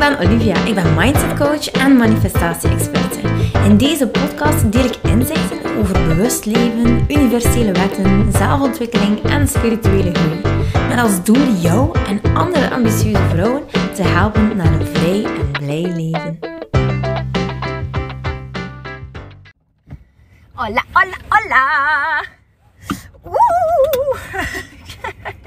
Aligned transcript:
ben 0.00 0.18
Olivia. 0.18 0.64
Ik 0.64 0.74
ben 0.74 0.94
mindset 0.94 1.38
coach 1.38 1.70
en 1.70 1.96
manifestatie-experte. 1.96 3.20
In 3.64 3.76
deze 3.76 4.08
podcast 4.08 4.72
deel 4.72 4.84
ik 4.84 4.96
inzichten 5.02 5.76
over 5.78 6.06
bewust 6.06 6.44
leven, 6.44 7.04
universele 7.08 7.72
wetten, 7.72 8.32
zelfontwikkeling 8.32 9.22
en 9.22 9.48
spirituele 9.48 10.14
groei. 10.14 10.40
Met 10.88 10.98
als 10.98 11.24
doel 11.24 11.52
jou 11.60 11.98
en 12.06 12.20
andere 12.34 12.70
ambitieuze 12.70 13.28
vrouwen 13.28 13.62
te 13.94 14.02
helpen 14.02 14.56
naar 14.56 14.72
een 14.72 14.86
vrij 14.86 15.24
en 15.24 15.50
blij 15.50 15.82
leven. 15.82 16.38
Hola, 20.52 20.84
hola, 20.92 21.16
hola! 21.28 22.24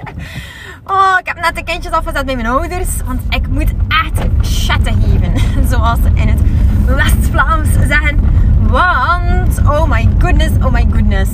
Oh, 0.86 1.16
ik 1.18 1.26
heb 1.26 1.40
net 1.40 1.54
de 1.54 1.64
kindjes 1.64 1.92
afgezet 1.92 2.26
bij 2.26 2.34
mijn 2.34 2.46
ouders. 2.46 2.88
Want 3.06 3.20
ik 3.28 3.48
moet 3.48 3.72
echt 3.88 4.26
chatten 4.40 4.92
geven. 5.02 5.32
Zoals 5.70 5.98
ze 6.02 6.10
in 6.14 6.28
het 6.28 6.40
West-Vlaams 6.86 7.68
zeggen. 7.88 8.18
Want, 8.60 9.58
oh 9.58 9.88
my 9.88 10.08
goodness, 10.18 10.50
oh 10.62 10.72
my 10.72 10.86
goodness. 10.92 11.30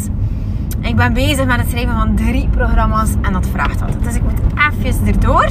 Ik 0.80 0.96
ben 0.96 1.12
bezig 1.12 1.46
met 1.46 1.56
het 1.56 1.70
schrijven 1.70 1.94
van 1.94 2.14
drie 2.14 2.48
programma's 2.48 3.10
en 3.22 3.32
dat 3.32 3.48
vraagt 3.52 3.80
wat. 3.80 4.02
Dus 4.02 4.14
ik 4.14 4.22
moet 4.22 4.40
even 4.82 5.06
erdoor. 5.06 5.48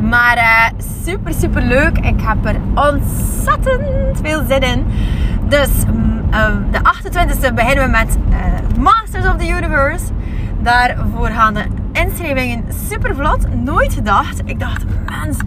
Maar 0.00 0.36
uh, 0.36 0.80
super, 1.04 1.32
super 1.32 1.62
leuk. 1.62 1.98
Ik 1.98 2.20
heb 2.20 2.44
er 2.44 2.56
ontzettend 2.74 4.20
veel 4.22 4.42
zin 4.48 4.60
in. 4.60 4.86
Dus 5.48 5.68
uh, 6.30 6.46
de 6.70 6.78
28e 6.78 7.54
beginnen 7.54 7.84
we 7.84 7.90
met 7.90 8.18
uh, 8.30 8.36
Masters 8.78 9.26
of 9.26 9.36
the 9.36 9.48
Universe. 9.48 10.04
Daarvoor 10.62 11.28
gaan 11.28 11.54
de 11.54 11.64
inschrijvingen 12.04 12.64
super 12.88 13.14
vlot. 13.14 13.54
Nooit 13.64 13.94
gedacht. 13.94 14.42
Ik 14.44 14.60
dacht, 14.60 14.84
mens, 15.06 15.38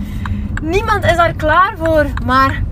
niemand 0.62 1.04
is 1.04 1.16
daar 1.16 1.34
klaar 1.34 1.74
voor. 1.78 2.06
Maar 2.26 2.64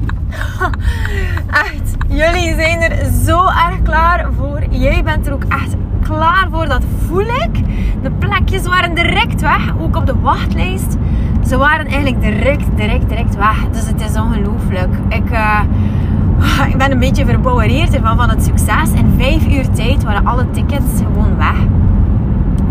echt, 1.65 1.95
jullie 2.07 2.55
zijn 2.55 2.81
er 2.81 3.11
zo 3.25 3.45
erg 3.45 3.81
klaar 3.83 4.27
voor. 4.37 4.63
Jij 4.69 5.03
bent 5.03 5.27
er 5.27 5.33
ook 5.33 5.43
echt 5.43 5.75
klaar 6.01 6.47
voor. 6.51 6.67
Dat 6.67 6.83
voel 7.05 7.25
ik. 7.25 7.63
De 8.01 8.11
plekjes 8.19 8.63
waren 8.63 8.95
direct 8.95 9.41
weg. 9.41 9.73
Ook 9.79 9.95
op 9.95 10.05
de 10.05 10.19
wachtlijst. 10.19 10.97
Ze 11.47 11.57
waren 11.57 11.85
eigenlijk 11.85 12.21
direct, 12.21 12.65
direct, 12.75 13.09
direct 13.09 13.35
weg. 13.35 13.69
Dus 13.71 13.87
het 13.87 14.01
is 14.01 14.15
ongelooflijk. 14.15 14.93
Ik... 15.09 15.31
Uh, 15.31 15.59
ik 16.71 16.77
ben 16.77 16.91
een 16.91 16.99
beetje 16.99 17.25
verbouwereerd 17.25 17.95
ervan 17.95 18.17
van 18.17 18.29
het 18.29 18.43
succes. 18.43 18.91
In 18.95 19.13
vijf 19.17 19.47
uur 19.47 19.69
tijd 19.69 20.03
waren 20.03 20.25
alle 20.25 20.51
tickets 20.51 20.97
gewoon 20.97 21.37
weg. 21.37 21.55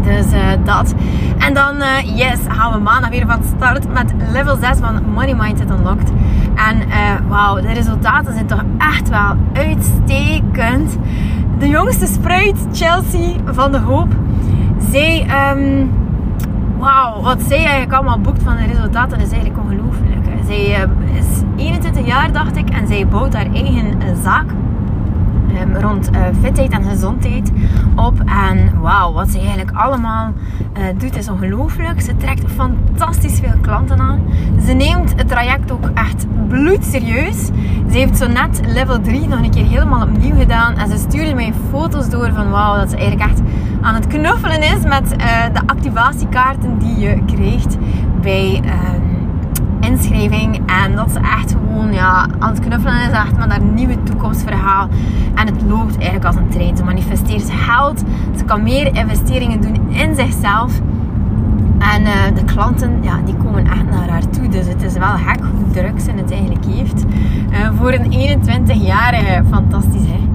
Dus 0.07 0.33
uh, 0.33 0.41
dat. 0.65 0.95
En 1.39 1.55
dan, 1.55 1.77
uh, 1.77 2.17
yes, 2.17 2.39
gaan 2.49 2.73
we 2.73 2.79
maandag 2.79 3.11
weer 3.11 3.27
van 3.27 3.41
start 3.57 3.93
met 3.93 4.13
level 4.33 4.57
6 4.57 4.79
van 4.79 5.11
Money 5.15 5.35
Mindset 5.35 5.71
Unlocked. 5.71 6.13
En 6.55 6.77
uh, 6.89 7.29
wauw, 7.29 7.61
de 7.61 7.73
resultaten 7.73 8.33
zijn 8.33 8.47
toch 8.47 8.63
echt 8.79 9.09
wel 9.09 9.37
uitstekend. 9.53 10.99
De 11.59 11.69
jongste 11.69 12.07
spruit, 12.07 12.67
Chelsea 12.73 13.37
van 13.45 13.73
de 13.73 13.79
Hoop, 13.79 14.09
zij, 14.91 15.27
um, 15.57 15.91
wauw, 16.79 17.21
wat 17.21 17.43
zij 17.43 17.59
eigenlijk 17.59 17.93
allemaal 17.93 18.21
boekt 18.21 18.43
van 18.43 18.57
de 18.57 18.67
resultaten 18.67 19.21
is 19.21 19.31
eigenlijk 19.31 19.63
ongelooflijk. 19.65 20.27
Zij 20.47 20.89
is 21.15 21.43
21 21.57 22.07
jaar, 22.07 22.33
dacht 22.33 22.57
ik, 22.57 22.71
en 22.71 22.87
zij 22.87 23.07
bouwt 23.09 23.35
haar 23.35 23.53
eigen 23.53 23.97
zaak 24.23 24.47
rond 25.81 26.11
uh, 26.13 26.21
fitheid 26.43 26.71
en 26.71 26.83
gezondheid 26.83 27.53
op. 27.97 28.23
En 28.47 28.81
wauw, 28.81 29.13
wat 29.13 29.29
ze 29.29 29.39
eigenlijk 29.39 29.71
allemaal 29.71 30.33
uh, 30.79 30.83
doet 30.99 31.17
is 31.17 31.29
ongelooflijk. 31.29 32.01
Ze 32.01 32.17
trekt 32.17 32.51
fantastisch 32.53 33.41
veel 33.41 33.59
klanten 33.61 33.99
aan. 33.99 34.21
Ze 34.67 34.73
neemt 34.73 35.15
het 35.17 35.29
traject 35.29 35.73
ook 35.73 35.91
echt 35.95 36.27
bloedserieus. 36.49 37.47
Ze 37.91 37.97
heeft 37.99 38.17
zo 38.17 38.27
net 38.27 38.61
level 38.67 39.01
3 39.01 39.29
nog 39.29 39.43
een 39.43 39.51
keer 39.51 39.67
helemaal 39.67 40.03
opnieuw 40.03 40.37
gedaan. 40.37 40.77
En 40.77 40.89
ze 40.89 40.97
stuurde 40.97 41.35
mij 41.35 41.53
foto's 41.71 42.09
door 42.09 42.33
van 42.33 42.51
wauw, 42.51 42.77
dat 42.77 42.91
ze 42.91 42.97
eigenlijk 42.97 43.31
echt 43.31 43.41
aan 43.81 43.95
het 43.95 44.07
knuffelen 44.07 44.63
is 44.63 44.83
met 44.83 45.15
uh, 45.21 45.45
de 45.53 45.61
activatiekaarten 45.67 46.79
die 46.79 46.99
je 46.99 47.25
krijgt 47.25 47.77
bij 48.21 48.63
inschrijving. 49.91 50.61
En 50.85 50.95
dat 50.95 51.13
ze 51.13 51.19
echt 51.19 51.51
gewoon 51.51 51.93
ja, 51.93 52.27
aan 52.39 52.51
het 52.51 52.61
knuffelen 52.61 53.01
is 53.01 53.11
echt 53.11 53.37
met 53.37 53.51
haar 53.51 53.63
nieuwe 53.63 54.03
toekomstverhaal. 54.03 54.89
En 55.35 55.47
het 55.47 55.63
loopt 55.69 55.97
eigenlijk 55.97 56.25
als 56.25 56.37
een 56.37 56.49
trein. 56.49 56.77
Ze 56.77 56.85
manifesteert 56.85 57.51
geld. 57.51 58.03
Ze 58.37 58.45
kan 58.45 58.63
meer 58.63 58.97
investeringen 58.97 59.61
doen 59.61 59.91
in 59.91 60.15
zichzelf. 60.15 60.81
En 61.79 62.03
uh, 62.03 62.13
de 62.35 62.45
klanten, 62.45 62.99
ja, 63.03 63.21
die 63.25 63.37
komen 63.37 63.67
echt 63.67 63.91
naar 63.91 64.09
haar 64.09 64.29
toe. 64.29 64.49
Dus 64.49 64.67
het 64.67 64.83
is 64.83 64.93
wel 64.93 65.17
gek 65.17 65.41
hoe 65.41 65.71
druk 65.73 66.01
ze 66.01 66.11
het 66.11 66.31
eigenlijk 66.31 66.65
heeft. 66.65 67.05
Uh, 67.51 67.71
voor 67.79 67.93
een 67.93 68.41
21-jarige, 68.41 69.43
fantastisch 69.51 70.07
hè. 70.07 70.29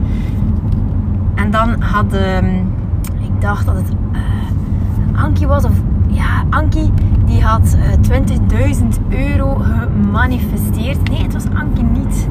En 1.35 1.51
dan 1.51 1.81
had, 1.81 2.13
uh, 2.13 2.38
ik 3.19 3.41
dacht 3.41 3.66
dat 3.66 3.75
het 3.75 3.91
uh, 4.11 5.23
Ankie 5.23 5.47
was, 5.47 5.63
of 5.63 5.73
ja, 6.22 6.46
Ankie 6.50 6.92
die 7.26 7.44
had 7.44 7.78
20.000 8.09 8.88
euro 9.09 9.54
gemanifesteerd. 9.54 11.09
Nee, 11.09 11.22
het 11.22 11.34
was 11.34 11.44
Ankie 11.54 11.84
niet. 11.84 12.28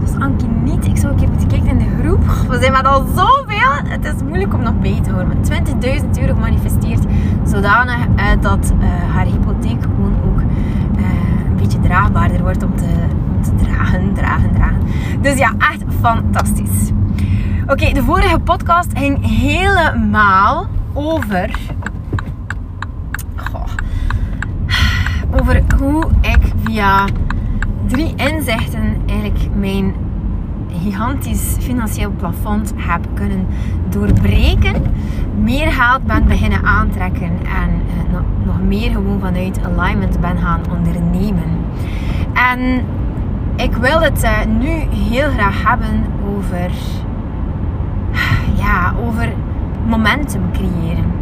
Het 0.00 0.10
was 0.10 0.20
Ankie 0.20 0.48
niet. 0.48 0.86
Ik 0.86 0.96
zou 0.96 1.12
een 1.12 1.18
keer 1.18 1.28
moeten 1.28 1.48
kijken 1.48 1.68
in 1.68 1.78
de 1.78 2.02
groep. 2.02 2.24
We 2.50 2.58
zijn 2.60 2.72
met 2.72 2.86
al 2.86 3.04
zoveel. 3.16 3.70
Het 3.84 4.04
is 4.04 4.22
moeilijk 4.22 4.54
om 4.54 4.62
nog 4.62 4.78
bij 4.78 5.00
te 5.02 5.10
horen. 5.10 5.36
20.000 5.36 6.20
euro 6.20 6.34
gemanifesteerd. 6.34 7.04
Zodanig 7.44 8.06
uh, 8.16 8.24
dat 8.40 8.72
uh, 8.80 9.14
haar 9.14 9.24
hypotheek 9.24 9.82
gewoon 9.82 10.14
ook 10.26 10.40
uh, 10.40 11.06
een 11.48 11.56
beetje 11.56 11.80
draagbaarder 11.80 12.40
wordt 12.40 12.62
om 12.62 12.76
te, 12.76 12.86
dragen, 13.56 14.14
dragen, 14.14 14.52
dragen. 14.52 14.80
Dus 15.20 15.38
ja, 15.38 15.52
echt 15.58 15.84
fantastisch. 16.00 16.90
Oké, 17.66 17.92
de 17.92 18.02
vorige 18.02 18.38
podcast 18.38 18.90
ging 18.94 19.26
helemaal 19.40 20.66
over 20.92 21.50
over 25.40 25.62
hoe 25.78 26.04
ik 26.20 26.52
via 26.64 27.04
drie 27.86 28.14
inzichten 28.16 28.96
eigenlijk 29.06 29.54
mijn 29.54 29.94
gigantisch 30.82 31.56
financieel 31.60 32.10
plafond 32.16 32.72
heb 32.76 33.06
kunnen 33.14 33.46
doorbreken. 33.88 34.82
Meer 35.42 35.72
geld 35.72 36.06
ben 36.06 36.26
beginnen 36.26 36.64
aantrekken 36.64 37.30
en 37.44 37.70
uh, 37.70 38.20
nog, 38.46 38.60
meer 38.66 38.90
gewoon 38.90 39.20
vanuit 39.20 39.60
alignment 39.64 40.20
ben 40.20 40.36
gaan 40.38 40.60
ondernemen. 40.76 41.50
En 42.32 42.84
ik 43.56 43.74
wil 43.74 44.00
het 44.00 44.24
uh, 44.24 44.30
nu 44.58 44.70
heel 45.10 45.30
graag 45.30 45.68
hebben 45.68 46.04
over, 46.36 46.70
ja, 48.56 48.94
over 49.06 49.32
momentum 49.86 50.42
creëren 50.52 51.21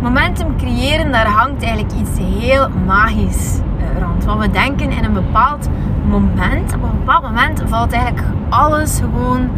momentum 0.00 0.56
creëren, 0.56 1.12
daar 1.12 1.26
hangt 1.26 1.62
eigenlijk 1.62 1.92
iets 2.00 2.18
heel 2.18 2.68
magisch 2.86 3.58
eh, 3.78 4.02
rond. 4.02 4.24
Want 4.24 4.40
we 4.40 4.50
denken 4.50 4.90
in 4.90 5.04
een 5.04 5.12
bepaald 5.12 5.68
moment, 6.04 6.74
op 6.74 6.82
een 6.82 6.98
bepaald 6.98 7.22
moment 7.22 7.62
valt 7.66 7.92
eigenlijk 7.92 8.26
alles 8.48 8.98
gewoon 8.98 9.50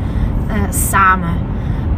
uh, 0.48 0.54
samen. 0.70 1.34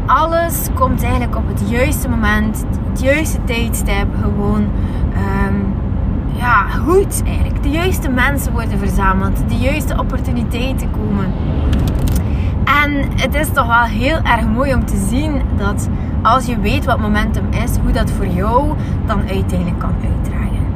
Alles 0.07 0.69
komt 0.75 1.03
eigenlijk 1.03 1.37
op 1.37 1.49
het 1.49 1.71
juiste 1.71 2.09
moment, 2.09 2.65
het 2.91 3.01
juiste 3.01 3.45
tijdstip, 3.45 4.07
gewoon 4.23 4.69
um, 5.47 5.75
ja, 6.33 6.67
goed 6.87 7.23
eigenlijk. 7.27 7.63
De 7.63 7.71
juiste 7.71 8.09
mensen 8.09 8.53
worden 8.53 8.79
verzameld, 8.79 9.49
de 9.49 9.57
juiste 9.57 9.99
opportuniteiten 9.99 10.91
komen. 10.91 11.33
En 12.95 13.11
het 13.17 13.35
is 13.35 13.49
toch 13.53 13.67
wel 13.67 13.83
heel 13.83 14.19
erg 14.23 14.47
mooi 14.47 14.75
om 14.75 14.85
te 14.85 15.07
zien 15.09 15.43
dat 15.57 15.89
als 16.23 16.47
je 16.47 16.61
weet 16.61 16.85
wat 16.85 17.01
momentum 17.01 17.47
is, 17.65 17.77
hoe 17.83 17.93
dat 17.93 18.11
voor 18.11 18.27
jou 18.27 18.73
dan 19.07 19.19
uiteindelijk 19.19 19.79
kan 19.79 19.95
uitdragen. 20.05 20.67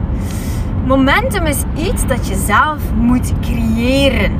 Momentum 0.87 1.47
is 1.47 1.63
iets 1.77 2.07
dat 2.07 2.29
je 2.29 2.35
zelf 2.35 2.95
moet 2.95 3.33
creëren. 3.41 4.33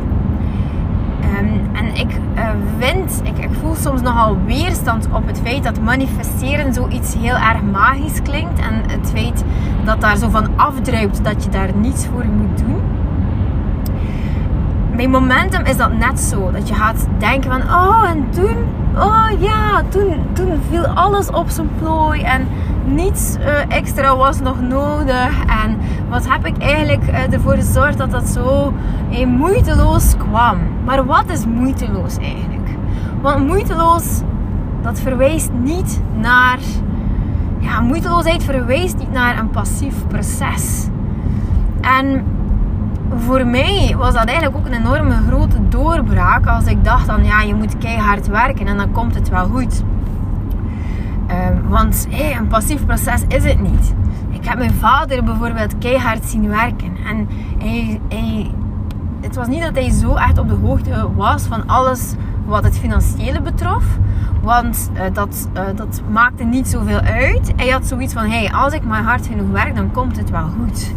Um, 1.39 1.61
en 1.73 1.95
ik 1.95 2.11
uh, 2.37 2.49
vind, 2.79 3.21
ik, 3.25 3.39
ik, 3.45 3.51
voel 3.61 3.75
soms 3.75 4.03
nogal 4.03 4.37
weerstand 4.47 5.09
op 5.13 5.27
het 5.27 5.41
feit 5.45 5.65
dat 5.65 5.81
manifesteren 5.81 6.75
zoiets 6.75 7.15
heel 7.15 7.37
erg 7.37 7.63
magisch 7.73 8.23
klinkt. 8.23 8.61
En 8.61 8.99
het 8.99 9.11
feit 9.15 9.45
dat 9.85 10.01
daar 10.01 10.17
zo 10.17 10.29
van 10.29 10.49
afdruipt 10.57 11.25
dat 11.25 11.45
je 11.45 11.51
daar 11.51 11.71
niets 11.75 12.07
voor 12.07 12.27
moet 12.27 12.59
doen 12.59 12.88
bij 14.99 15.09
momentum 15.09 15.65
is 15.65 15.77
dat 15.77 15.93
net 15.93 16.21
zo. 16.21 16.51
Dat 16.51 16.69
je 16.69 16.75
gaat 16.75 17.07
denken 17.19 17.51
van, 17.51 17.63
oh 17.63 18.11
en 18.11 18.31
toen, 18.31 18.57
oh 18.97 19.29
ja, 19.39 19.83
toen, 19.89 20.15
toen 20.33 20.61
viel 20.71 20.87
alles 20.87 21.31
op 21.31 21.49
zijn 21.49 21.69
plooi 21.79 22.23
en 22.23 22.47
niets 22.85 23.37
uh, 23.37 23.77
extra 23.77 24.17
was 24.17 24.41
nog 24.41 24.61
nodig. 24.61 25.45
En 25.65 25.79
wat 26.09 26.29
heb 26.29 26.47
ik 26.47 26.59
eigenlijk 26.59 27.03
uh, 27.09 27.33
ervoor 27.33 27.55
gezorgd 27.55 27.99
dat 27.99 28.11
dat 28.11 28.29
zo 28.29 28.73
uh, 29.11 29.27
moeiteloos 29.27 30.17
kwam. 30.17 30.59
Maar 30.85 31.05
wat 31.05 31.25
is 31.31 31.47
moeiteloos 31.47 32.17
eigenlijk? 32.17 32.69
Want 33.23 33.47
moeiteloos, 33.47 34.21
dat 34.83 35.01
verwijst 35.01 35.51
niet 35.63 36.01
naar, 36.15 36.59
ja, 37.59 37.81
moeiteloosheid 37.81 38.45
verwijst 38.45 38.99
niet 38.99 39.13
naar 39.13 39.39
een 39.39 39.51
passief 39.51 40.07
proces. 40.07 40.87
En 41.81 42.25
voor 43.17 43.47
mij 43.47 43.95
was 43.97 44.15
dat 44.15 44.25
eigenlijk 44.25 44.57
ook 44.57 44.67
een 44.67 44.81
enorme 44.81 45.15
grote 45.29 45.69
doorbraak. 45.69 46.47
Als 46.47 46.65
ik 46.65 46.85
dacht 46.85 47.07
dan, 47.07 47.25
ja, 47.25 47.43
je 47.43 47.55
moet 47.55 47.79
keihard 47.79 48.27
werken 48.27 48.67
en 48.67 48.77
dan 48.77 48.93
komt 48.93 49.15
het 49.15 49.29
wel 49.29 49.47
goed. 49.47 49.83
Ehm, 51.27 51.69
want 51.69 52.07
een 52.11 52.47
passief 52.47 52.87
proces 52.87 53.23
is 53.29 53.45
het 53.45 53.61
niet. 53.61 53.95
Ik 54.31 54.45
heb 54.45 54.59
mijn 54.59 54.75
vader 54.75 55.25
bijvoorbeeld 55.25 55.79
keihard 55.79 56.25
zien 56.25 56.49
werken. 56.49 56.97
En 57.07 57.29
hij, 57.59 58.01
hij, 58.09 58.51
het 59.21 59.37
was 59.37 59.47
niet 59.47 59.63
dat 59.63 59.75
hij 59.75 59.91
zo 59.91 60.15
echt 60.15 60.39
op 60.39 60.49
de 60.49 60.55
hoogte 60.55 61.09
was 61.15 61.43
van 61.43 61.67
alles 61.67 62.15
wat 62.47 62.65
het 62.65 62.79
financiële 62.79 63.41
betrof. 63.41 63.85
Want 64.43 64.91
uh, 64.95 65.01
dat, 65.13 65.49
uh, 65.55 65.63
dat 65.77 66.03
maakte 66.11 66.45
niet 66.45 66.69
zoveel 66.69 67.01
uit. 67.01 67.53
Hij 67.57 67.69
had 67.69 67.87
zoiets 67.87 68.13
van, 68.13 68.25
hey, 68.31 68.53
als 68.53 68.73
ik 68.73 68.85
maar 68.85 69.03
hard 69.03 69.27
genoeg 69.27 69.51
werk, 69.51 69.75
dan 69.75 69.91
komt 69.91 70.17
het 70.17 70.31
wel 70.31 70.47
goed. 70.59 70.93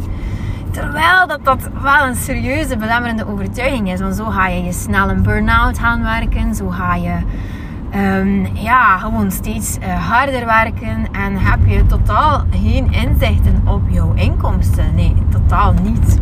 Terwijl 0.72 1.28
dat, 1.28 1.46
dat 1.46 1.70
wel 1.82 2.08
een 2.08 2.16
serieuze 2.16 2.78
belemmerende 2.78 3.28
overtuiging 3.28 3.92
is. 3.92 4.00
Want 4.00 4.16
zo 4.16 4.26
ga 4.26 4.48
je 4.48 4.64
je 4.64 4.72
snel 4.72 5.10
een 5.10 5.24
burn-out 5.24 5.80
gaan 5.80 6.02
werken. 6.02 6.56
Zo 6.56 6.70
ga 6.70 6.96
je 6.96 7.18
um, 7.96 8.48
ja, 8.54 8.98
gewoon 8.98 9.32
steeds 9.32 9.78
uh, 9.78 10.10
harder 10.10 10.46
werken. 10.46 11.08
En 11.12 11.38
heb 11.38 11.60
je 11.66 11.86
totaal 11.86 12.44
geen 12.52 12.92
inzichten 12.92 13.62
op 13.66 13.82
jouw 13.90 14.14
inkomsten. 14.14 14.96
Nee, 14.96 15.16
totaal 15.30 15.74
niet. 15.84 16.20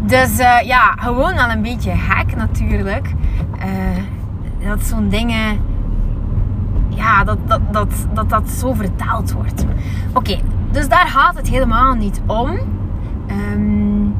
Dus 0.00 0.38
uh, 0.38 0.60
ja, 0.62 0.94
gewoon 0.96 1.34
wel 1.34 1.50
een 1.50 1.62
beetje 1.62 1.92
hack 1.92 2.36
natuurlijk. 2.36 3.12
Uh, 3.58 4.68
dat 4.68 4.82
zo'n 4.82 5.08
dingen... 5.08 5.68
Ja, 6.88 7.24
dat 7.24 7.38
dat, 7.46 7.60
dat, 7.72 7.92
dat, 8.12 8.30
dat 8.30 8.48
zo 8.48 8.72
vertaald 8.72 9.32
wordt. 9.32 9.66
Oké, 10.12 10.38
dus 10.72 10.88
daar 10.88 11.06
gaat 11.06 11.36
het 11.36 11.48
helemaal 11.48 11.94
niet 11.94 12.20
om. 12.26 12.58
Um, 13.30 14.14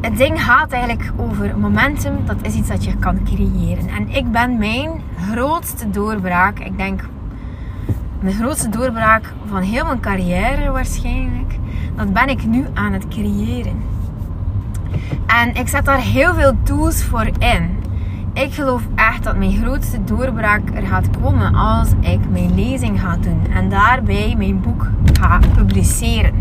het 0.00 0.16
ding 0.16 0.44
gaat 0.44 0.72
eigenlijk 0.72 1.12
over 1.16 1.58
momentum. 1.58 2.26
Dat 2.26 2.36
is 2.42 2.54
iets 2.54 2.68
dat 2.68 2.84
je 2.84 2.96
kan 2.96 3.24
creëren. 3.24 3.88
En 3.88 4.08
ik 4.08 4.32
ben 4.32 4.58
mijn 4.58 4.90
grootste 5.30 5.90
doorbraak. 5.90 6.58
Ik 6.58 6.76
denk 6.76 7.00
mijn 8.20 8.34
grootste 8.34 8.68
doorbraak 8.68 9.32
van 9.48 9.62
heel 9.62 9.84
mijn 9.84 10.00
carrière 10.00 10.70
waarschijnlijk. 10.70 11.58
Dat 11.96 12.12
ben 12.12 12.28
ik 12.28 12.46
nu 12.46 12.64
aan 12.74 12.92
het 12.92 13.08
creëren. 13.08 13.82
En 15.26 15.54
ik 15.54 15.68
zet 15.68 15.84
daar 15.84 16.00
heel 16.00 16.34
veel 16.34 16.52
tools 16.62 17.04
voor 17.04 17.26
in. 17.38 17.77
Ik 18.38 18.54
geloof 18.54 18.82
echt 18.94 19.24
dat 19.24 19.36
mijn 19.36 19.56
grootste 19.56 20.04
doorbraak 20.04 20.70
er 20.74 20.86
gaat 20.86 21.08
komen 21.22 21.54
als 21.54 21.88
ik 22.00 22.18
mijn 22.30 22.54
lezing 22.54 23.00
ga 23.00 23.16
doen. 23.16 23.46
En 23.54 23.68
daarbij 23.68 24.34
mijn 24.36 24.60
boek 24.60 24.90
ga 25.20 25.40
publiceren. 25.56 26.32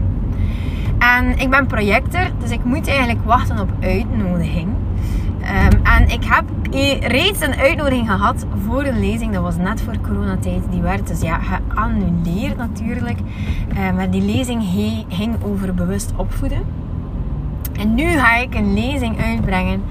En 0.99 1.39
ik 1.39 1.49
ben 1.49 1.67
projector, 1.67 2.21
dus 2.39 2.51
ik 2.51 2.63
moet 2.63 2.87
eigenlijk 2.87 3.25
wachten 3.25 3.59
op 3.59 3.69
uitnodiging. 3.79 4.67
Um, 5.41 5.79
en 5.83 6.09
ik 6.09 6.23
heb 6.23 6.43
reeds 6.99 7.41
een 7.41 7.55
uitnodiging 7.55 8.09
gehad 8.09 8.45
voor 8.65 8.83
een 8.83 8.99
lezing. 8.99 9.33
Dat 9.33 9.41
was 9.41 9.57
net 9.57 9.81
voor 9.81 9.93
coronatijd. 10.01 10.61
Die 10.69 10.81
werd 10.81 11.07
dus 11.07 11.21
ja, 11.21 11.39
geannuleerd 11.39 12.57
natuurlijk. 12.57 13.17
Uh, 13.77 13.95
maar 13.95 14.09
die 14.09 14.21
lezing 14.21 14.63
ging 15.09 15.43
over 15.43 15.73
bewust 15.73 16.13
opvoeden. 16.15 16.61
En 17.79 17.95
nu 17.95 18.17
ga 18.17 18.35
ik 18.35 18.55
een 18.55 18.73
lezing 18.73 19.21
uitbrengen 19.21 19.81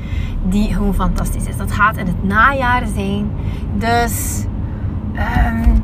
die 0.48 0.74
gewoon 0.74 0.94
fantastisch 0.94 1.46
is. 1.46 1.56
Dat 1.56 1.72
gaat 1.72 1.96
in 1.96 2.06
het 2.06 2.24
najaar 2.24 2.86
zijn. 2.94 3.30
Dus 3.74 4.44
um, 5.14 5.82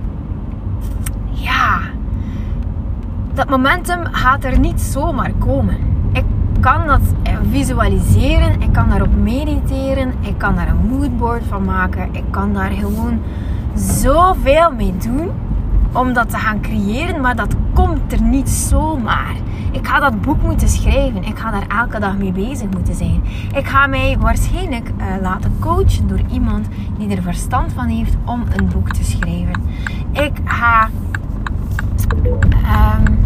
ja, 1.30 1.80
dat 3.34 3.48
momentum 3.48 4.04
gaat 4.04 4.44
er 4.44 4.58
niet 4.58 4.80
zomaar 4.80 5.32
komen. 5.38 5.76
Ik 6.12 6.24
kan 6.60 6.86
dat 6.86 7.00
visualiseren, 7.50 8.62
ik 8.62 8.72
kan 8.72 8.88
daarop 8.88 9.16
mediteren, 9.16 10.12
ik 10.20 10.38
kan 10.38 10.54
daar 10.54 10.68
een 10.68 10.88
moodboard 10.88 11.42
van 11.48 11.64
maken, 11.64 12.08
ik 12.12 12.24
kan 12.30 12.52
daar 12.52 12.70
gewoon 12.70 13.20
zoveel 13.74 14.72
mee 14.72 14.94
doen 14.96 15.30
om 15.92 16.12
dat 16.12 16.30
te 16.30 16.36
gaan 16.36 16.60
creëren, 16.60 17.20
maar 17.20 17.36
dat 17.36 17.54
komt 17.74 18.12
er 18.12 18.22
niet 18.22 18.48
zomaar. 18.48 19.34
Ik 19.72 19.86
ga 19.86 20.00
dat 20.00 20.20
boek 20.20 20.42
moeten 20.42 20.68
schrijven. 20.68 21.24
Ik 21.24 21.38
ga 21.38 21.50
daar 21.50 21.66
elke 21.68 21.98
dag 21.98 22.16
mee 22.16 22.32
bezig 22.32 22.70
moeten 22.70 22.94
zijn. 22.94 23.22
Ik 23.54 23.66
ga 23.66 23.86
mij 23.86 24.16
waarschijnlijk 24.18 24.88
uh, 24.88 25.04
laten 25.22 25.56
coachen 25.60 26.08
door 26.08 26.20
iemand 26.30 26.68
die 26.98 27.16
er 27.16 27.22
verstand 27.22 27.72
van 27.72 27.86
heeft 27.86 28.16
om 28.24 28.44
een 28.56 28.68
boek 28.72 28.90
te 28.90 29.04
schrijven. 29.04 29.62
Ik 30.12 30.32
ga. 30.44 30.88
Um, 32.12 33.18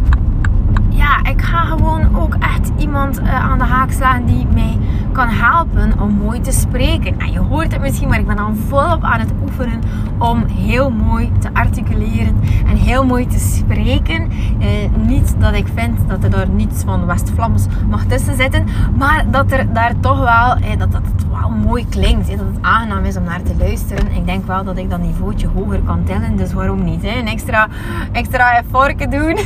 ja, 0.89 1.25
ik 1.25 1.43
ga 1.43 1.65
gewoon 1.65 2.17
ook 2.17 2.35
echt 2.35 2.71
iemand 2.79 3.21
uh, 3.21 3.51
aan 3.51 3.59
de 3.59 3.65
haak 3.65 3.91
slaan 3.91 4.25
die 4.25 4.47
mij 4.47 4.79
kan 5.17 5.29
helpen 5.29 6.01
om 6.01 6.11
mooi 6.11 6.41
te 6.41 6.53
spreken. 6.53 7.21
En 7.21 7.33
je 7.33 7.39
hoort 7.39 7.73
het 7.73 7.81
misschien, 7.81 8.09
maar 8.09 8.19
ik 8.19 8.27
ben 8.27 8.39
al 8.39 8.55
volop 8.69 9.03
aan 9.03 9.21
het 9.21 9.33
oefenen 9.43 9.81
om 10.19 10.45
heel 10.45 10.91
mooi 10.91 11.33
te 11.39 11.49
articuleren 11.53 12.41
en 12.67 12.77
heel 12.77 13.05
mooi 13.05 13.27
te 13.27 13.39
spreken. 13.39 14.31
Eh, 14.61 14.69
niet 15.07 15.35
dat 15.39 15.55
ik 15.55 15.67
vind 15.75 15.99
dat 16.09 16.25
er 16.25 16.31
daar 16.31 16.49
niets 16.49 16.83
van 16.85 17.07
West-Vlaams 17.07 17.67
mag 17.89 18.05
tussen 18.05 18.37
zitten, 18.37 18.65
maar 18.97 19.25
dat 19.31 19.53
er 19.53 19.73
daar 19.73 19.93
toch 20.01 20.19
wel, 20.19 20.57
eh, 20.57 20.79
dat, 20.79 20.93
dat 20.93 21.03
het 21.17 21.29
wel 21.29 21.51
mooi 21.51 21.87
klinkt. 21.89 22.29
Eh, 22.29 22.39
dat 22.39 22.47
het 22.47 22.59
aangenaam 22.61 23.05
is 23.05 23.17
om 23.17 23.25
naar 23.25 23.43
te 23.43 23.55
luisteren. 23.59 24.13
Ik 24.13 24.27
denk 24.27 24.47
wel 24.47 24.65
dat 24.65 24.77
ik 24.77 24.91
dat 24.91 25.01
niveautje 25.01 25.49
hoger 25.55 25.81
kan 25.81 26.05
tellen, 26.05 26.37
dus 26.37 26.53
waarom 26.53 26.85
niet? 26.85 27.05
Een 27.05 27.27
extra, 27.27 27.69
extra 28.13 28.59
effortje 28.59 29.09
doen. 29.09 29.39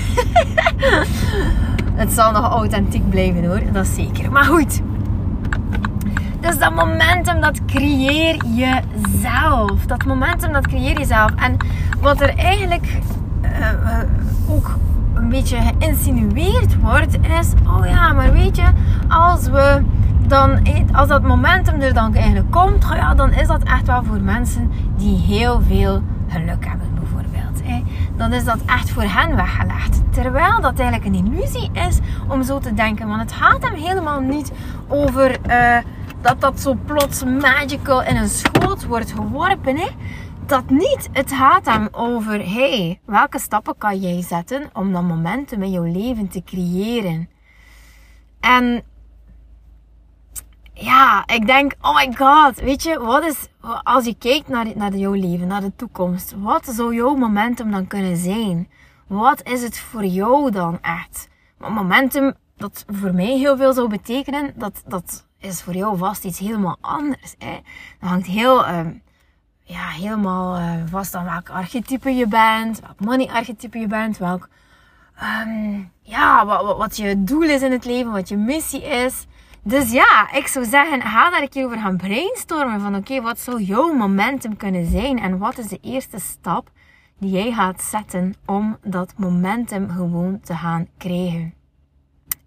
het 2.02 2.12
zal 2.12 2.32
nog 2.32 2.50
authentiek 2.50 3.10
blijven 3.10 3.44
hoor, 3.44 3.62
dat 3.72 3.84
is 3.84 3.94
zeker. 3.94 4.32
Maar 4.32 4.44
goed. 4.44 4.80
Dus 6.50 6.58
dat 6.58 6.74
momentum, 6.74 7.40
dat 7.40 7.64
creëer 7.66 8.44
je 8.54 8.80
zelf. 9.22 9.86
Dat 9.86 10.04
momentum, 10.04 10.52
dat 10.52 10.66
creëer 10.66 10.98
je 10.98 11.04
zelf. 11.04 11.30
En 11.34 11.56
wat 12.00 12.20
er 12.20 12.36
eigenlijk 12.36 13.00
uh, 13.42 13.98
ook 14.48 14.76
een 15.14 15.28
beetje 15.28 15.56
geïnsinueerd 15.56 16.80
wordt, 16.80 17.16
is: 17.38 17.52
oh 17.66 17.86
ja, 17.86 18.12
maar 18.12 18.32
weet 18.32 18.56
je, 18.56 18.66
als 19.08 19.48
we 19.48 19.82
dan, 20.26 20.66
als 20.92 21.08
dat 21.08 21.22
momentum 21.22 21.80
er 21.80 21.94
dan 21.94 22.14
eigenlijk 22.14 22.50
komt, 22.50 22.86
ja, 22.94 23.14
dan 23.14 23.32
is 23.32 23.46
dat 23.46 23.62
echt 23.62 23.86
wel 23.86 24.04
voor 24.04 24.20
mensen 24.20 24.70
die 24.96 25.16
heel 25.16 25.60
veel 25.60 26.02
geluk 26.28 26.66
hebben, 26.66 26.88
bijvoorbeeld. 26.94 27.62
Dan 28.16 28.32
is 28.32 28.44
dat 28.44 28.58
echt 28.66 28.90
voor 28.90 29.02
hen 29.02 29.36
weggelegd. 29.36 30.00
Terwijl 30.10 30.60
dat 30.60 30.78
eigenlijk 30.78 31.04
een 31.04 31.26
illusie 31.26 31.70
is 31.72 31.98
om 32.28 32.42
zo 32.42 32.58
te 32.58 32.74
denken. 32.74 33.08
Want 33.08 33.20
het 33.20 33.32
gaat 33.32 33.62
hem 33.62 33.74
helemaal 33.74 34.20
niet 34.20 34.52
over. 34.88 35.36
Uh, 35.48 35.76
dat 36.20 36.40
dat 36.40 36.60
zo 36.60 36.74
plots 36.86 37.24
magical 37.24 38.02
in 38.02 38.16
een 38.16 38.28
schoot 38.28 38.86
wordt 38.86 39.12
geworpen. 39.12 39.76
Hè? 39.76 39.88
Dat 40.46 40.70
niet. 40.70 41.08
Het 41.12 41.32
gaat 41.32 41.66
hem 41.66 41.88
over, 41.92 42.52
hey, 42.52 43.00
welke 43.04 43.38
stappen 43.38 43.78
kan 43.78 43.98
jij 43.98 44.22
zetten 44.22 44.70
om 44.72 44.92
dat 44.92 45.02
momentum 45.02 45.62
in 45.62 45.70
jouw 45.70 45.92
leven 45.92 46.28
te 46.28 46.42
creëren? 46.44 47.28
En 48.40 48.82
ja, 50.72 51.26
ik 51.26 51.46
denk, 51.46 51.72
oh 51.80 51.94
my 51.94 52.14
god, 52.16 52.60
weet 52.60 52.82
je, 52.82 52.98
wat 52.98 53.24
is, 53.24 53.48
als 53.82 54.04
je 54.04 54.14
kijkt 54.18 54.48
naar, 54.48 54.66
naar 54.74 54.96
jouw 54.96 55.12
leven, 55.12 55.46
naar 55.46 55.60
de 55.60 55.76
toekomst, 55.76 56.34
wat 56.38 56.66
zou 56.66 56.94
jouw 56.94 57.14
momentum 57.14 57.70
dan 57.70 57.86
kunnen 57.86 58.16
zijn? 58.16 58.68
Wat 59.06 59.48
is 59.48 59.62
het 59.62 59.78
voor 59.78 60.04
jou 60.04 60.50
dan 60.50 60.78
echt? 60.80 61.28
Momentum, 61.58 62.34
dat 62.56 62.84
voor 62.88 63.14
mij 63.14 63.38
heel 63.38 63.56
veel 63.56 63.72
zou 63.72 63.88
betekenen, 63.88 64.52
dat, 64.56 64.82
dat 64.86 65.28
is 65.40 65.62
voor 65.62 65.74
jou 65.74 65.96
vast 65.96 66.24
iets 66.24 66.38
helemaal 66.38 66.76
anders. 66.80 67.34
Hè? 67.38 67.58
Dat 68.00 68.10
hangt 68.10 68.26
heel, 68.26 68.68
uh, 68.68 68.80
ja, 69.62 69.88
helemaal 69.88 70.58
uh, 70.58 70.72
vast 70.90 71.14
aan 71.14 71.24
welk 71.24 71.50
archetype 71.50 72.10
je 72.10 72.26
bent, 72.26 72.80
welk 72.80 73.00
money-archetype 73.00 73.78
je 73.78 73.86
bent, 73.86 74.18
welk, 74.18 74.48
um, 75.46 75.92
ja, 76.02 76.46
wat, 76.46 76.76
wat, 76.76 76.96
je 76.96 77.24
doel 77.24 77.42
is 77.42 77.62
in 77.62 77.72
het 77.72 77.84
leven, 77.84 78.12
wat 78.12 78.28
je 78.28 78.36
missie 78.36 78.82
is. 78.82 79.26
Dus 79.62 79.92
ja, 79.92 80.32
ik 80.32 80.46
zou 80.46 80.64
zeggen, 80.64 81.02
ga 81.02 81.30
daar 81.30 81.42
een 81.42 81.48
keer 81.48 81.64
over 81.64 81.78
gaan 81.78 81.96
brainstormen 81.96 82.80
van 82.80 82.94
oké, 82.94 83.20
wat 83.20 83.38
zou 83.38 83.62
jouw 83.62 83.92
momentum 83.92 84.56
kunnen 84.56 84.86
zijn 84.90 85.18
en 85.18 85.38
wat 85.38 85.58
is 85.58 85.66
de 85.66 85.78
eerste 85.80 86.18
stap 86.18 86.70
die 87.18 87.30
jij 87.30 87.52
gaat 87.52 87.82
zetten 87.82 88.34
om 88.46 88.78
dat 88.82 89.14
momentum 89.16 89.90
gewoon 89.90 90.40
te 90.40 90.54
gaan 90.54 90.86
krijgen 90.98 91.54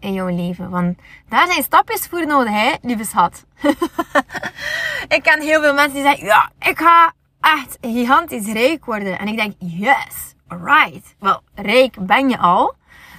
in 0.04 0.14
jouw 0.14 0.36
leven. 0.36 0.70
Want 0.70 0.98
daar 1.30 1.48
zijn 1.48 1.64
stapjes 1.64 2.08
voor 2.08 2.28
nodig, 2.28 2.52
hè, 2.52 2.72
lieve 2.82 3.04
schat. 3.04 3.46
ik 5.16 5.20
ken 5.24 5.42
heel 5.42 5.62
veel 5.62 5.74
mensen 5.74 5.94
die 5.94 6.04
zeggen, 6.04 6.26
ja, 6.26 6.52
ik 6.60 6.78
ga 6.80 7.14
echt 7.42 7.78
gigantisch 7.82 8.52
rijk 8.52 8.86
worden. 8.86 9.20
En 9.20 9.28
ik 9.28 9.36
denk, 9.38 9.54
yes, 9.58 10.34
alright. 10.48 11.16
Wel, 11.20 11.42
rijk 11.56 12.06
ben 12.06 12.30
je 12.30 12.38
al. 12.38 12.76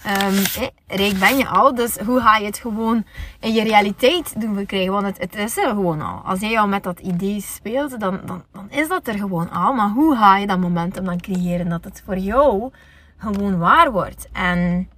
Um, 0.06 0.66
rijk 0.86 1.18
ben 1.18 1.36
je 1.36 1.48
al, 1.48 1.74
dus 1.74 1.96
hoe 1.98 2.20
ga 2.20 2.36
je 2.36 2.46
het 2.46 2.58
gewoon 2.58 3.04
in 3.40 3.52
je 3.52 3.62
realiteit 3.62 4.40
doen 4.40 4.54
verkrijgen? 4.54 4.92
Want 4.92 5.06
het, 5.06 5.18
het 5.18 5.34
is 5.34 5.56
er 5.56 5.68
gewoon 5.68 6.00
al. 6.00 6.20
Als 6.24 6.40
jij 6.40 6.58
al 6.58 6.68
met 6.68 6.82
dat 6.82 7.00
idee 7.00 7.40
speelt, 7.40 8.00
dan, 8.00 8.20
dan, 8.24 8.42
dan 8.52 8.70
is 8.70 8.88
dat 8.88 9.06
er 9.06 9.14
gewoon 9.14 9.50
al. 9.50 9.72
Maar 9.72 9.88
hoe 9.88 10.16
ga 10.16 10.36
je 10.36 10.46
dat 10.46 10.58
momentum 10.58 11.04
dan 11.04 11.20
creëren 11.20 11.68
dat 11.68 11.84
het 11.84 12.02
voor 12.06 12.18
jou 12.18 12.72
gewoon 13.16 13.58
waar 13.58 13.92
wordt? 13.92 14.28
En 14.32 14.88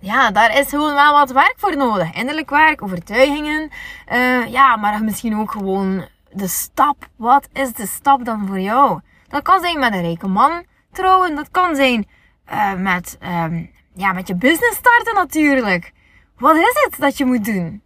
ja, 0.00 0.30
daar 0.30 0.58
is 0.58 0.68
gewoon 0.68 0.94
wel 0.94 1.12
wat 1.12 1.30
werk 1.30 1.54
voor 1.56 1.76
nodig. 1.76 2.12
Innerlijk 2.12 2.50
werk, 2.50 2.82
overtuigingen. 2.82 3.70
Uh, 4.12 4.46
ja, 4.46 4.76
maar 4.76 5.04
misschien 5.04 5.38
ook 5.38 5.50
gewoon 5.50 6.06
de 6.32 6.48
stap. 6.48 7.08
Wat 7.16 7.48
is 7.52 7.72
de 7.72 7.86
stap 7.86 8.24
dan 8.24 8.46
voor 8.46 8.60
jou? 8.60 9.00
Dat 9.28 9.42
kan 9.42 9.60
zijn 9.60 9.78
met 9.78 9.92
een 9.92 10.02
rijke 10.02 10.28
man 10.28 10.64
trouwen. 10.92 11.36
Dat 11.36 11.50
kan 11.50 11.76
zijn 11.76 12.08
uh, 12.52 12.74
met, 12.74 13.18
um, 13.22 13.70
ja, 13.94 14.12
met 14.12 14.28
je 14.28 14.34
business 14.34 14.76
starten 14.76 15.14
natuurlijk. 15.14 15.92
Wat 16.36 16.56
is 16.56 16.86
het 16.88 16.96
dat 16.98 17.18
je 17.18 17.24
moet 17.24 17.44
doen? 17.44 17.82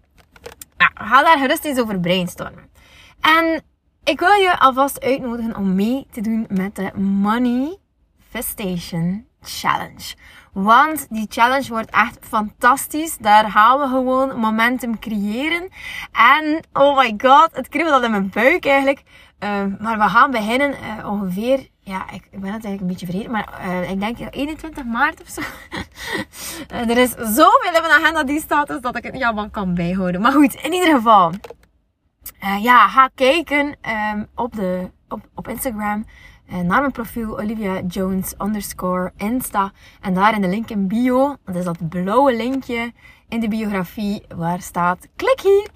Nou, 0.77 0.91
ga 0.95 1.23
daar 1.23 1.39
gerust 1.39 1.65
eens 1.65 1.81
over 1.81 2.01
brainstormen. 2.01 2.71
En 3.21 3.63
ik 4.05 4.21
wil 4.21 4.33
je 4.33 4.59
alvast 4.59 5.01
uitnodigen 5.01 5.57
om 5.57 5.75
mee 5.75 6.07
te 6.11 6.21
doen 6.21 6.47
met 6.49 6.77
de 6.77 6.99
Manifestation 6.99 9.27
Challenge. 9.43 10.15
Want 10.53 11.07
die 11.11 11.27
challenge 11.29 11.69
wordt 11.69 11.91
echt 11.91 12.19
fantastisch. 12.21 13.17
Daar 13.17 13.51
gaan 13.51 13.79
we 13.81 13.87
gewoon 13.87 14.39
momentum 14.39 14.99
creëren. 14.99 15.69
En 16.13 16.65
oh 16.73 16.97
my 16.97 17.15
god, 17.19 17.49
het 17.53 17.69
kriebelt 17.69 17.95
al 17.95 18.03
in 18.05 18.11
mijn 18.11 18.31
buik 18.31 18.67
eigenlijk. 18.67 19.03
Uh, 19.45 19.65
maar 19.81 19.99
we 19.99 20.09
gaan 20.09 20.31
beginnen 20.31 20.71
uh, 20.71 21.11
ongeveer. 21.11 21.69
Ja, 21.81 22.11
ik, 22.11 22.29
ben 22.31 22.53
het 22.53 22.65
eigenlijk 22.65 22.81
een 22.81 22.87
beetje 22.87 23.07
vergeten. 23.07 23.31
Maar 23.31 23.61
uh, 23.67 23.91
ik 23.91 24.01
denk 24.01 24.35
21 24.35 24.85
maart 24.85 25.21
of 25.21 25.29
zo. 25.29 25.41
er 26.91 26.99
is 26.99 27.11
zoveel 27.11 27.73
in 27.75 27.83
mijn 27.83 28.03
agenda 28.03 28.25
die 28.25 28.41
staat. 28.41 28.67
Dus 28.67 28.81
dat 28.81 28.97
ik 28.97 29.05
het 29.05 29.13
niet 29.13 29.25
allemaal 29.25 29.51
kan 29.51 29.75
bijhouden. 29.75 30.21
Maar 30.21 30.33
goed, 30.33 30.55
in 30.55 30.73
ieder 30.73 30.95
geval. 30.95 31.33
ja, 32.61 32.89
ga 32.89 33.11
kijken 33.15 33.77
um, 34.13 34.29
op, 34.35 34.55
de, 34.57 34.91
op, 35.09 35.21
op 35.35 35.49
Instagram. 35.49 36.05
Uh, 36.53 36.59
naar 36.59 36.81
mijn 36.81 36.93
profiel 36.93 37.39
Olivia 37.39 37.81
Jones 37.89 38.35
underscore 38.39 39.13
Insta. 39.17 39.73
En 40.01 40.15
daar 40.15 40.35
in 40.35 40.41
de 40.41 40.49
link 40.49 40.71
in 40.71 40.89
bio, 40.89 41.37
dat 41.45 41.55
is 41.55 41.65
dat 41.65 41.89
blauwe 41.89 42.37
linkje 42.37 42.93
in 43.29 43.41
de 43.41 43.49
biografie 43.49 44.23
waar 44.37 44.61
staat 44.61 45.09
klik 45.17 45.41
hier. 45.41 45.69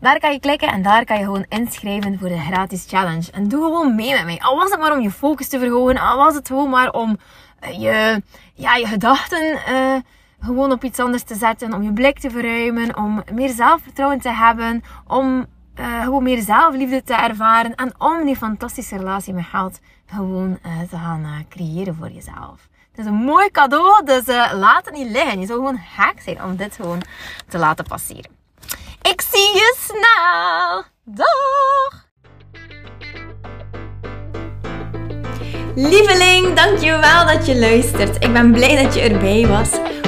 Daar 0.00 0.18
kan 0.18 0.32
je 0.32 0.40
klikken 0.40 0.68
en 0.68 0.82
daar 0.82 1.04
kan 1.04 1.18
je 1.18 1.24
gewoon 1.24 1.46
inschrijven 1.48 2.18
voor 2.18 2.28
de 2.28 2.38
gratis 2.38 2.86
challenge. 2.88 3.32
En 3.32 3.48
doe 3.48 3.64
gewoon 3.64 3.94
mee 3.94 4.12
met 4.12 4.24
mij. 4.24 4.38
Al 4.40 4.56
was 4.56 4.70
het 4.70 4.80
maar 4.80 4.92
om 4.92 5.00
je 5.00 5.10
focus 5.10 5.48
te 5.48 5.58
verhogen, 5.58 5.98
al 5.98 6.16
was 6.16 6.34
het 6.34 6.46
gewoon 6.46 6.70
maar 6.70 6.90
om 6.90 7.18
uh, 7.64 7.80
je, 7.80 8.22
ja, 8.54 8.74
je 8.74 8.86
gedachten 8.86 9.58
uh, 9.70 9.96
gewoon 10.40 10.72
op 10.72 10.84
iets 10.84 10.98
anders 10.98 11.22
te 11.22 11.34
zetten, 11.34 11.74
om 11.74 11.82
je 11.82 11.92
blik 11.92 12.18
te 12.18 12.30
verruimen, 12.30 12.96
om 12.96 13.22
meer 13.32 13.50
zelfvertrouwen 13.50 14.20
te 14.20 14.30
hebben, 14.30 14.82
om 15.06 15.46
uh, 15.80 16.02
gewoon 16.02 16.22
meer 16.22 16.42
zelfliefde 16.42 17.02
te 17.02 17.14
ervaren 17.14 17.74
en 17.74 17.94
om 17.98 18.24
die 18.24 18.36
fantastische 18.36 18.96
relatie 18.96 19.34
met 19.34 19.44
geld 19.44 19.80
gewoon 20.06 20.58
uh, 20.66 20.72
te 20.90 20.96
gaan 20.96 21.20
uh, 21.20 21.30
creëren 21.48 21.94
voor 21.94 22.10
jezelf. 22.10 22.68
Het 22.90 22.98
is 22.98 23.06
een 23.06 23.24
mooi 23.24 23.50
cadeau, 23.50 24.04
dus 24.04 24.26
laat 24.52 24.84
het 24.84 24.94
niet 24.94 25.10
liggen. 25.10 25.40
Je 25.40 25.46
zou 25.46 25.58
gewoon 25.58 25.80
haak 25.96 26.20
zijn 26.20 26.42
om 26.42 26.56
dit 26.56 26.74
gewoon 26.74 27.02
te 27.48 27.58
laten 27.58 27.84
passeren. 27.84 28.30
Ik 29.02 29.20
zie 29.20 29.54
je 29.54 29.76
snel! 29.78 30.84
Dag! 31.04 32.06
Lieveling, 35.74 36.54
dankjewel 36.54 37.26
dat 37.26 37.46
je 37.46 37.58
luistert. 37.58 38.24
Ik 38.24 38.32
ben 38.32 38.52
blij 38.52 38.82
dat 38.82 38.94
je 38.94 39.00
erbij 39.00 39.46
was. 39.46 39.70